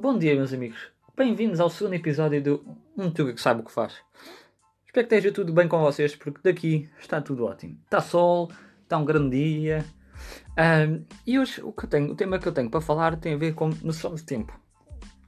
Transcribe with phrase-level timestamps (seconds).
[0.00, 0.78] Bom dia, meus amigos.
[1.14, 2.64] Bem-vindos ao segundo episódio do
[2.96, 3.96] Um Tuga que sabe o que faz.
[4.86, 7.78] Espero que esteja tudo bem com vocês, porque daqui está tudo ótimo.
[7.84, 8.50] Está sol,
[8.82, 9.84] está um grande dia.
[10.56, 13.36] Um, e hoje o, que tenho, o tema que eu tenho para falar tem a
[13.36, 14.58] ver com noção de tempo.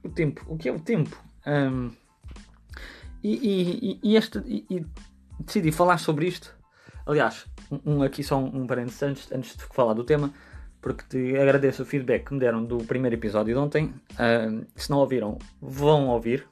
[0.03, 0.43] O tempo.
[0.47, 1.23] O que é o tempo?
[1.45, 1.91] Um,
[3.23, 4.83] e, e, e, este, e,
[5.39, 6.51] decidi falar sobre isto.
[7.05, 7.45] Aliás,
[7.85, 10.33] um, aqui só um, um parênteses antes, antes de falar do tema
[10.83, 13.85] porque te agradeço o feedback que me deram do primeiro episódio de ontem.
[14.11, 16.45] Uh, se não ouviram, vão ouvir.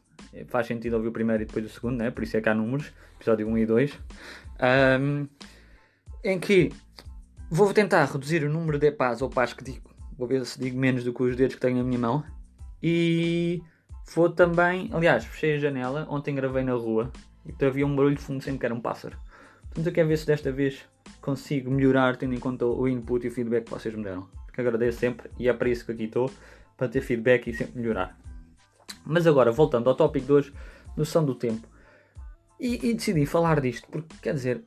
[0.48, 2.10] Faz sentido ouvir o primeiro e depois o segundo, né?
[2.10, 4.00] por isso é que há números, episódio 1 e 2.
[5.02, 5.28] Um,
[6.24, 6.72] em que
[7.50, 9.92] vou tentar reduzir o número de pás ou pás que digo.
[10.18, 12.24] Vou ver se digo menos do que os dedos que tenho na minha mão.
[12.82, 13.62] E
[14.16, 16.08] vou também, aliás, fechei a janela.
[16.10, 17.12] Ontem gravei na rua
[17.46, 19.18] e havia um barulho de fundo sempre que era um pássaro.
[19.64, 20.86] Portanto, eu quero ver se desta vez
[21.22, 24.28] consigo melhorar tendo em conta o input e o feedback que vocês me deram.
[24.46, 26.30] Porque agradeço sempre e é para isso que aqui estou,
[26.78, 28.18] para ter feedback e sempre melhorar.
[29.06, 30.54] Mas agora, voltando ao tópico de hoje,
[30.96, 31.68] noção do tempo.
[32.60, 34.64] E, e, decidi falar disto, porque quer dizer,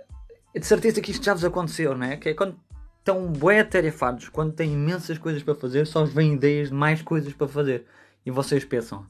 [0.53, 2.17] é de certeza que isto já vos aconteceu, não é?
[2.17, 2.59] Que é quando
[2.99, 7.33] estão bué tarefados, quando têm imensas coisas para fazer, só vêm ideias de mais coisas
[7.33, 7.87] para fazer.
[8.27, 9.07] E vocês pensam,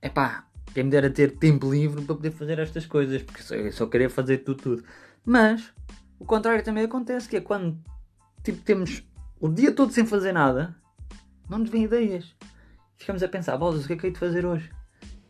[0.00, 3.54] é uh, pá, quem me dera ter tempo livre para poder fazer estas coisas, porque
[3.54, 4.84] eu só queria fazer tudo, tudo.
[5.24, 5.72] Mas
[6.18, 7.78] o contrário também acontece, que é quando
[8.42, 9.02] tipo, temos
[9.40, 10.74] o dia todo sem fazer nada,
[11.48, 12.34] não nos vêm ideias.
[12.96, 14.70] Ficamos a pensar, bolas, o que é que hei de fazer hoje?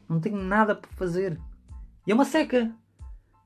[0.08, 1.38] Não tenho nada para fazer.
[2.06, 2.74] E é uma seca.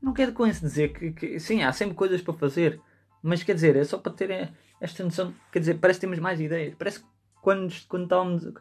[0.01, 2.81] Não quero com isso dizer que, que, sim, há sempre coisas para fazer,
[3.21, 6.41] mas quer dizer, é só para ter esta noção, quer dizer, parece que temos mais
[6.41, 6.75] ideias.
[6.79, 7.07] Parece que
[7.43, 8.53] quando, quando estávamos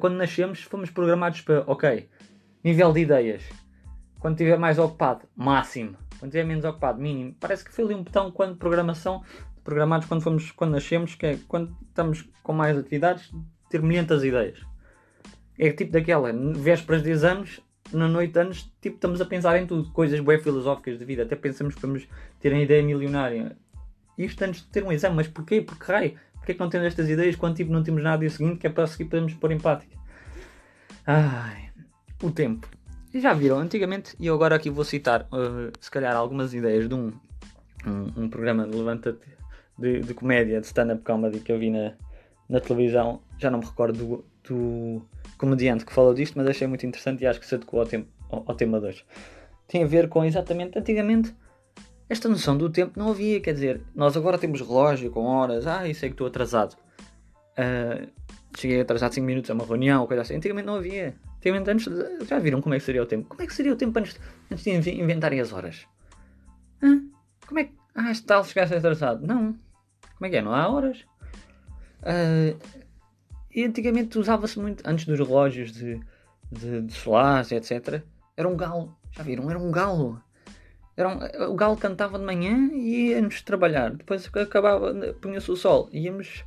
[0.00, 2.08] quando nascemos, fomos programados para, ok,
[2.62, 3.42] nível de ideias.
[4.18, 5.96] Quando estiver mais ocupado, máximo.
[6.18, 7.34] Quando estiver menos ocupado, mínimo.
[7.40, 9.24] Parece que foi ali um botão quando programação,
[9.64, 13.32] programados quando, fomos, quando nascemos, que é quando estamos com mais atividades,
[13.70, 14.60] ter milhentas ideias.
[15.58, 17.60] É tipo daquela, vésperas de exames,
[17.92, 21.34] na noite antes, tipo, estamos a pensar em tudo, coisas bem filosóficas de vida, até
[21.34, 22.06] pensamos que vamos
[22.38, 23.56] ter a ideia milionária.
[24.16, 25.60] Isto antes de ter um exame, mas porquê?
[25.60, 28.58] Porque raio, Porquê que não temos estas ideias quando tipo, não temos nada dia seguinte
[28.58, 29.96] que é para seguir podemos pôr em prática?
[31.06, 31.70] Ai,
[32.22, 32.68] o tempo.
[33.12, 36.88] E já viram, antigamente, e eu agora aqui vou citar, uh, se calhar, algumas ideias
[36.88, 37.12] de um,
[37.86, 39.18] um, um programa de levanta
[39.76, 41.94] de, de, comédia, de stand-up comedy que eu vi na,
[42.48, 43.20] na televisão.
[43.38, 45.02] Já não me recordo do, do
[45.36, 48.08] comediante que falou disto, mas achei muito interessante e acho que se adequou ao, tempo,
[48.30, 49.04] ao, ao tema de hoje.
[49.66, 51.34] Tem a ver com exatamente, antigamente,
[52.10, 55.86] esta noção do tempo não havia, quer dizer, nós agora temos relógio com horas, ah,
[55.86, 56.76] isso é que estou atrasado.
[57.52, 58.10] Uh,
[58.58, 60.34] cheguei atrasado 5 minutos a uma reunião, coisa assim.
[60.34, 61.14] Antigamente não havia.
[61.36, 61.86] Antigamente antes,
[62.26, 63.28] já viram como é que seria o tempo?
[63.28, 64.18] Como é que seria o tempo antes,
[64.50, 65.86] antes de inventarem as horas?
[66.82, 67.00] Hã?
[67.46, 67.74] Como é que.
[67.94, 69.24] Ah, este tal chegasse atrasado.
[69.24, 69.54] Não.
[70.16, 70.42] Como é que é?
[70.42, 71.04] Não há horas.
[72.02, 72.58] Uh,
[73.54, 76.00] e antigamente usava-se muito, antes dos relógios de,
[76.50, 78.02] de, de solares, etc.
[78.36, 78.96] Era um galo.
[79.12, 79.48] Já viram?
[79.48, 80.20] Era um galo.
[81.08, 83.90] Um, o galo cantava de manhã e íamos trabalhar.
[83.90, 85.88] Depois acabava, punha-se o sol.
[85.92, 86.44] Íamos.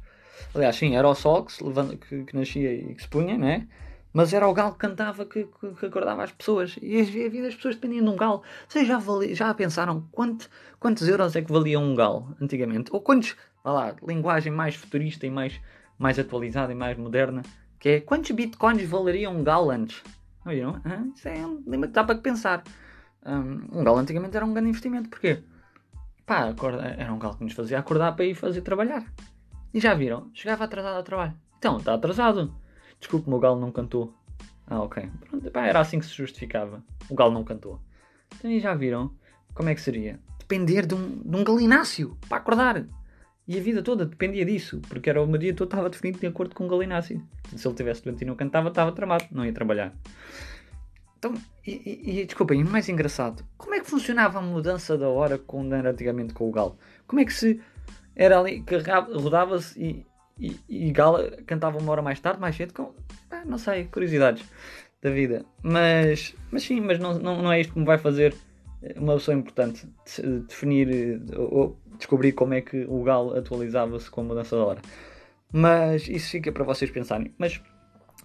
[0.53, 1.63] Aliás, sim, era o sol que, se
[2.07, 3.67] que, que nascia e que se punha, né?
[4.13, 6.77] Mas era o galo que cantava que, que, que acordava as pessoas.
[6.81, 8.43] E a vida das pessoas dependiam de um galo.
[8.67, 10.47] Vocês já, vali, já pensaram quanto,
[10.79, 12.91] quantos euros é que valia um galo antigamente?
[12.93, 13.35] Ou quantos.
[13.63, 15.59] Vá lá, linguagem mais futurista e mais,
[15.97, 17.41] mais atualizada e mais moderna.
[17.79, 20.03] Que é quantos bitcoins valeria um galo antes?
[20.45, 20.81] Não viram?
[21.15, 22.63] Isso é um lembra que dá para pensar.
[23.25, 25.09] Um, galo antigamente era um grande investimento.
[25.09, 25.43] Porquê?
[26.25, 29.05] Pá, acorda, era um galo que nos fazia acordar para ir fazer trabalhar.
[29.73, 30.29] E já viram?
[30.33, 31.33] Chegava atrasado ao trabalho.
[31.57, 32.53] Então, está atrasado.
[32.99, 34.13] Desculpe, o galo não cantou.
[34.67, 35.09] Ah, ok.
[35.29, 36.83] Pronto, pá, era assim que se justificava.
[37.09, 37.79] O galo não cantou.
[38.37, 39.11] Então, e já viram?
[39.53, 40.19] Como é que seria?
[40.39, 42.85] Depender de um, de um galináceo para acordar.
[43.45, 46.27] E a vida toda dependia disso, porque era o meu dia todo estava definido de
[46.27, 47.21] acordo com o galináceo.
[47.55, 49.93] Se ele tivesse doente e não cantava, estava tramado, não ia trabalhar.
[51.23, 55.37] Então, e, e, e desculpem, mais engraçado, como é que funcionava a mudança da hora
[55.37, 56.77] quando era antigamente com o Galo?
[57.07, 57.61] Como é que se
[58.13, 58.61] era ali,
[59.13, 60.05] rodava-se e,
[60.37, 60.93] e, e
[61.47, 62.73] cantava uma hora mais tarde, mais cedo?
[62.73, 62.93] Com,
[63.31, 64.43] ah, não sei, curiosidades
[65.01, 65.45] da vida.
[65.61, 68.35] Mas, mas sim, mas não, não, não é isto que me vai fazer
[68.97, 69.87] uma pessoa importante
[70.49, 74.81] definir ou descobrir como é que o Galo atualizava-se com a mudança da hora.
[75.53, 77.33] Mas isso fica para vocês pensarem.
[77.37, 77.61] Mas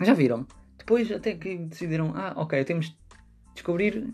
[0.00, 0.44] já viram?
[0.88, 2.96] Depois até que decidiram, ah, ok, temos de
[3.52, 4.10] descobrir,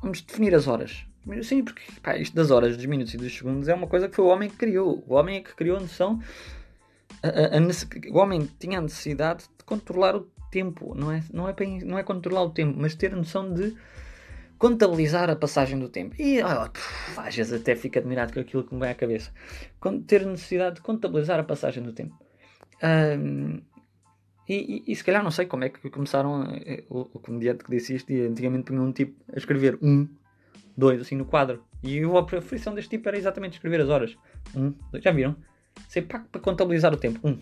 [0.00, 1.04] vamos definir as horas.
[1.42, 4.14] Sim, porque pá, isto das horas, dos minutos e dos segundos é uma coisa que
[4.14, 5.02] foi o homem que criou.
[5.04, 6.22] O homem é que criou a noção.
[7.24, 10.94] A, a, a, o homem tinha a necessidade de controlar o tempo.
[10.94, 13.76] Não é, não, é, não é controlar o tempo, mas ter a noção de
[14.56, 16.14] contabilizar a passagem do tempo.
[16.20, 19.32] E oh, puf, às vezes até fico admirado com aquilo que me vem à cabeça.
[20.06, 22.16] Ter a necessidade de contabilizar a passagem do tempo.
[22.80, 23.60] Um,
[24.48, 26.46] E, e, e, se calhar não sei como é que começaram a,
[26.90, 30.06] o, o comediante que disse isto antigamente punham um tipo a escrever um,
[30.76, 31.64] dois, assim no quadro.
[31.82, 34.16] E a profissão deste tipo era exatamente escrever as horas.
[34.54, 35.36] Um, dois, já viram?
[35.88, 37.20] Sei para, para contabilizar o tempo.
[37.26, 37.38] Um,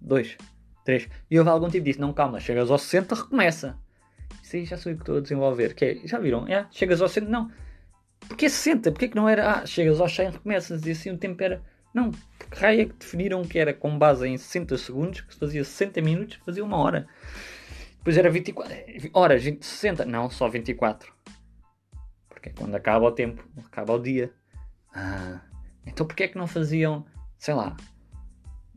[0.00, 0.36] dois,
[0.84, 1.08] três.
[1.30, 2.00] E houve algum tipo disso.
[2.00, 3.78] Não, calma, chegas ao 60, recomeça.
[4.42, 5.74] Isso aí já sou eu que estou a desenvolver.
[5.74, 6.46] Que é, já viram?
[6.48, 7.50] É, chegas ao 60, não.
[8.20, 8.90] Porquê 60?
[8.92, 11.62] Porquê que não era, ah, chegas ao 100, recomeças e assim o tempo era.
[11.96, 15.40] Não, porque raio é que definiram que era com base em 60 segundos, que se
[15.40, 17.08] fazia 60 minutos, fazia uma hora.
[17.96, 18.76] Depois era 24
[19.14, 21.10] horas, 60, não, só 24.
[22.28, 24.30] Porque é quando acaba o tempo, acaba o dia.
[24.94, 25.40] Ah,
[25.86, 27.06] então porquê é que não faziam,
[27.38, 27.74] sei lá,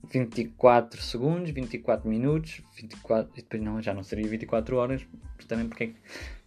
[0.10, 5.06] 24 segundos, 24 minutos, 24, e depois não, já não seria 24 horas,
[5.45, 5.94] também porque é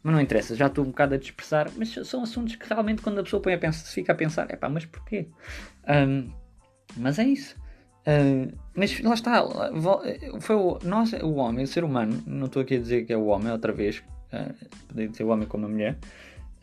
[0.03, 3.19] Mas não interessa, já estou um bocado a dispersar, mas são assuntos que realmente quando
[3.19, 5.29] a pessoa põe a pensar, fica a pensar, é pá, mas porquê?
[5.87, 6.41] Um,
[6.97, 7.57] mas é isso.
[8.03, 9.45] Uh, mas lá está,
[10.41, 13.17] foi o, nós, o homem, o ser humano, não estou aqui a dizer que é
[13.17, 14.03] o homem outra vez,
[14.33, 14.53] uh,
[14.89, 15.99] podia dizer o homem como a mulher,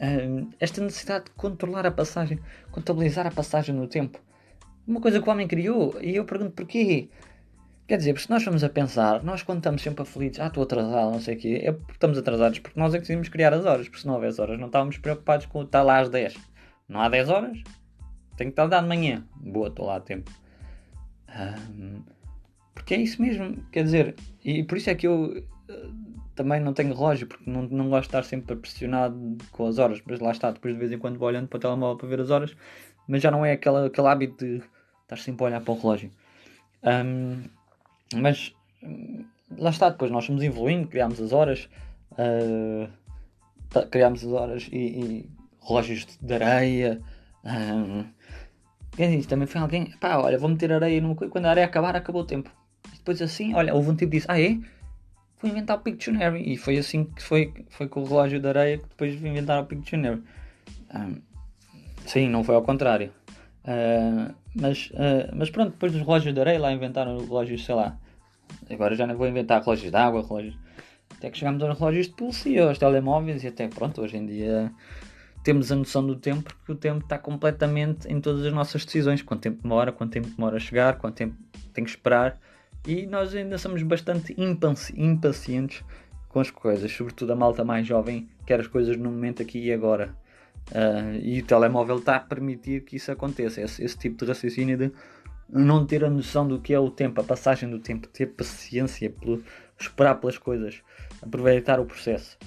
[0.02, 2.40] uh, esta necessidade de controlar a passagem,
[2.72, 4.20] contabilizar a passagem no tempo.
[4.86, 7.10] Uma coisa que o homem criou, e eu pergunto porquê.
[7.88, 11.12] Quer dizer, se nós formos a pensar, nós quando estamos sempre aflitos, ah, estou atrasado,
[11.12, 13.66] não sei o quê, é porque estamos atrasados porque nós é que decidimos criar as
[13.66, 16.36] horas, porque se não houvesse horas não estávamos preocupados com estar lá às 10.
[16.88, 17.58] Não há 10 horas?
[18.40, 19.26] Tenho que estar lá de manhã.
[19.36, 20.32] Boa, estou lá a tempo.
[21.28, 22.02] Um,
[22.74, 24.16] porque é isso mesmo, quer dizer,
[24.46, 25.94] e por isso é que eu uh,
[26.36, 30.02] também não tenho relógio, porque não, não gosto de estar sempre pressionado com as horas,
[30.06, 32.22] mas lá está, depois de vez em quando vou olhando para o telemóvel para ver
[32.22, 32.56] as horas,
[33.10, 34.64] mas já não é aquele, aquele hábito de
[35.04, 36.10] estar sempre a olhar para o relógio.
[36.82, 37.44] Um,
[38.16, 38.56] mas
[39.58, 41.70] lá está, depois nós fomos evoluindo, criámos as horas,
[42.14, 42.90] uh,
[43.92, 45.30] criámos as horas e, e
[45.62, 47.02] relógios de areia.
[47.44, 48.06] Um,
[48.96, 49.28] quem disse?
[49.28, 52.22] Também foi alguém, pá, olha, vou meter areia numa coisa, quando a areia acabar, acabou
[52.22, 52.52] o tempo.
[52.88, 54.58] E depois assim, olha, houve um tipo que disse, ah é?
[55.42, 56.52] Vou inventar o Pictionary.
[56.52, 59.66] E foi assim que foi, foi com o relógio de areia que depois inventaram o
[59.66, 60.22] Pictionary.
[60.94, 61.22] Um,
[62.06, 63.14] sim, não foi ao contrário.
[63.64, 67.98] Uh, mas, uh, mas pronto, depois dos relógios de areia lá inventaram relógios, sei lá.
[68.70, 70.58] Agora já não vou inventar relógios de água, relógios.
[71.18, 74.26] Até que chegámos aos relógios de pulso e aos telemóveis e até pronto, hoje em
[74.26, 74.72] dia
[75.44, 79.22] temos a noção do tempo porque o tempo está completamente em todas as nossas decisões.
[79.22, 81.36] Quanto tempo demora, quanto tempo demora a chegar, quanto tempo
[81.74, 82.38] tem que esperar.
[82.88, 84.36] E nós ainda somos bastante
[84.96, 85.84] impacientes
[86.30, 89.74] com as coisas, sobretudo a malta mais jovem quer as coisas no momento aqui e
[89.74, 90.16] agora.
[90.72, 93.62] Uh, e o telemóvel está a permitir que isso aconteça.
[93.62, 94.92] Esse, esse, tipo de raciocínio de
[95.50, 99.10] não ter a noção do que é o tempo, a passagem do tempo, ter paciência,
[99.10, 99.44] pelo,
[99.80, 100.82] esperar pelas coisas,
[101.22, 102.38] aproveitar o processo.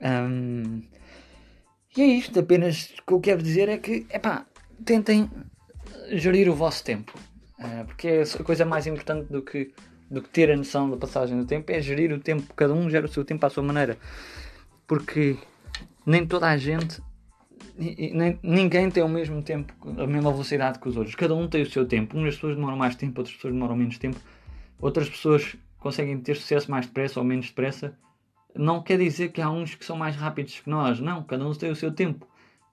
[0.00, 0.82] Um,
[1.96, 4.46] e é isto, apenas o que eu quero dizer é que, epá,
[4.84, 5.30] tentem
[6.12, 7.12] gerir o vosso tempo.
[7.58, 9.72] Uh, porque é a coisa mais importante do que,
[10.10, 12.52] do que ter a noção da passagem do tempo é gerir o tempo.
[12.54, 13.96] Cada um gera o seu tempo à sua maneira.
[14.86, 15.36] Porque
[16.04, 17.00] nem toda a gente
[17.76, 21.14] nem, ninguém tem o mesmo tempo, a mesma velocidade que os outros.
[21.14, 22.16] Cada um tem o seu tempo.
[22.16, 24.18] Umas pessoas demoram mais tempo, outras pessoas demoram menos tempo.
[24.80, 27.96] Outras pessoas conseguem ter sucesso mais depressa ou menos depressa.
[28.54, 31.00] Não quer dizer que há uns que são mais rápidos que nós.
[31.00, 32.26] Não, cada um tem o seu tempo.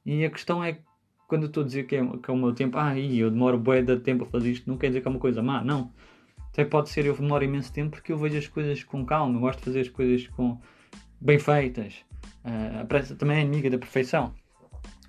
[0.06, 0.80] E a questão é
[1.30, 3.60] quando eu estou a dizer que é, que é o meu tempo, ah, eu demoro
[3.60, 5.94] bué de tempo a fazer isto, não quer dizer que é uma coisa má, não.
[6.52, 9.40] Até pode ser eu demoro imenso tempo porque eu vejo as coisas com calma, eu
[9.40, 10.60] gosto de fazer as coisas com
[11.22, 11.98] bem feitas.
[12.44, 14.34] Uh, a pressa também é inimiga da perfeição.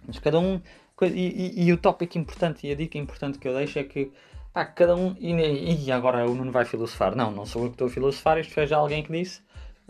[0.06, 0.60] Mas cada um.
[1.02, 4.12] E, e, e, o tópico importante e a dica importante que eu deixo é que
[4.52, 5.16] pá, cada um.
[5.18, 7.16] E, e agora o Nuno vai filosofar.
[7.16, 9.40] Não, não sou eu que estou a filosofar, isto foi já alguém que disse.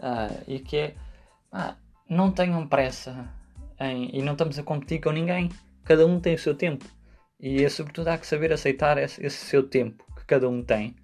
[0.00, 0.95] Uh, e que é.
[1.50, 1.76] Pá,
[2.09, 3.28] não tenham pressa
[3.78, 5.49] em, e não estamos a competir com ninguém.
[5.85, 6.85] Cada um tem o seu tempo.
[7.38, 10.97] E é sobretudo há que saber aceitar esse, esse seu tempo que cada um tem.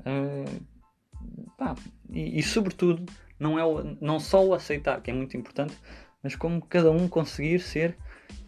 [0.00, 0.64] Uh,
[1.56, 1.74] pá,
[2.10, 3.04] e, e, sobretudo
[3.38, 5.76] não, é o, não só o aceitar, que é muito importante,
[6.22, 7.96] mas como cada um conseguir ser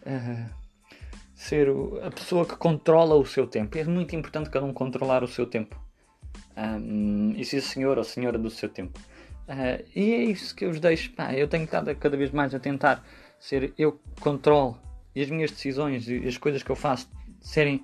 [0.01, 0.49] uh,
[1.37, 3.77] ser o, a pessoa que controla o seu tempo.
[3.77, 5.79] É muito importante cada um controlar o seu tempo.
[6.57, 8.99] Um, e ser senhor ou senhora do seu tempo.
[9.47, 11.11] Uh, e é isso que eu vos deixo.
[11.13, 13.03] Pá, eu tenho estado cada vez mais a tentar
[13.39, 14.77] ser eu que controlo
[15.15, 17.83] e as minhas decisões e as coisas que eu faço serem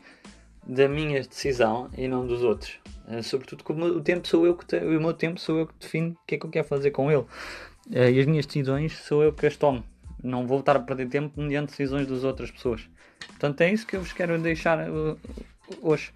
[0.65, 2.79] da minha decisão e não dos outros.
[3.07, 5.73] Uh, sobretudo como o tempo sou eu que te, o meu tempo sou eu que
[5.79, 7.21] defino o que é que eu quero fazer com ele.
[7.21, 9.83] Uh, e as minhas decisões sou eu que as tomo
[10.21, 12.89] não vou estar a perder tempo mediante decisões das outras pessoas.
[13.27, 14.79] Portanto, é isso que eu vos quero deixar
[15.81, 16.13] hoje.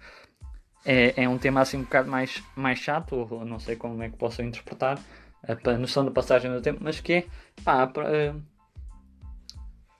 [0.84, 4.08] É, é um tema assim um bocado mais, mais chato, ou não sei como é
[4.08, 4.98] que posso interpretar
[5.42, 7.26] a, noção da passagem do tempo, mas que é,
[7.64, 8.42] pá, uh,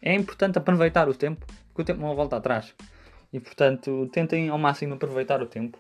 [0.00, 2.74] é importante aproveitar o tempo, porque o tempo não volta atrás.
[3.32, 5.78] E portanto, tentem ao máximo aproveitar o tempo,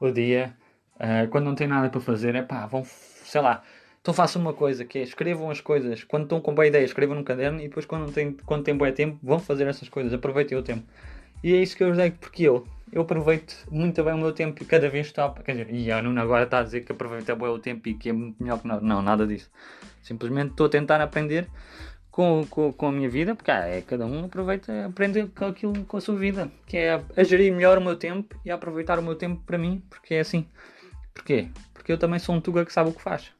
[0.00, 0.54] o dia,
[0.96, 3.62] Uh, quando não tem nada para fazer, é pá, vão, sei lá,
[4.00, 6.02] então façam uma coisa que é escrevam as coisas.
[6.04, 8.90] Quando estão com boa ideia, escrevam no caderno e depois quando, tem, quando tem bom
[8.92, 10.12] tempo, vão fazer essas coisas.
[10.12, 10.84] Aproveitem o tempo.
[11.46, 14.32] E é isso que eu vos digo, porque eu, eu aproveito muito bem o meu
[14.32, 15.30] tempo e cada vez está.
[15.30, 17.94] Quer dizer, e a Nuno agora está a dizer que aproveita bem o tempo e
[17.94, 18.80] que é muito melhor que nada.
[18.80, 19.48] Não, nada disso.
[20.02, 21.48] Simplesmente estou a tentar aprender
[22.10, 25.84] com, com, com a minha vida, porque ah, é, cada um aproveita, aprende com aquilo
[25.84, 28.56] com a sua vida, que é a, a gerir melhor o meu tempo e a
[28.56, 30.48] aproveitar o meu tempo para mim, porque é assim.
[31.14, 31.48] Porquê?
[31.72, 33.35] Porque eu também sou um tuga que sabe o que faz.